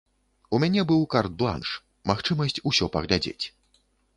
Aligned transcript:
У 0.57 0.59
мяне 0.63 0.81
быў 0.91 1.03
карт-бланш, 1.15 1.75
магчымасць 2.13 2.59
усё 2.71 2.85
паглядзець. 2.97 3.45